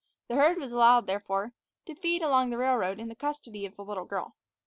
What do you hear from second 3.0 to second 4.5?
the custody of the little girl.